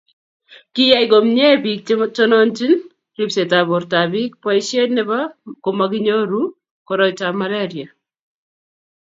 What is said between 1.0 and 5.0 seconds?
komye biik che tononchini ribsetab bortabiik boisiet